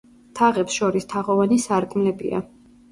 [0.39, 2.47] თაღებს შორის თაღოვანი სარკმლებია.